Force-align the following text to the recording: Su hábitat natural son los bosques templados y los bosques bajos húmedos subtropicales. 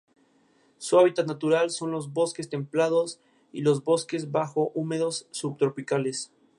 Su 0.79 0.97
hábitat 0.97 1.27
natural 1.27 1.69
son 1.69 1.91
los 1.91 2.11
bosques 2.11 2.49
templados 2.49 3.19
y 3.51 3.61
los 3.61 3.83
bosques 3.83 4.31
bajos 4.31 4.69
húmedos 4.73 5.27
subtropicales. 5.29 6.33